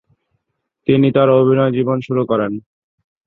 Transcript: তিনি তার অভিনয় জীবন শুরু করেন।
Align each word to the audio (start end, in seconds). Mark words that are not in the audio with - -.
তিনি 0.87 1.07
তার 1.11 1.29
অভিনয় 1.31 1.71
জীবন 1.71 1.97
শুরু 2.01 2.23
করেন। 2.25 2.51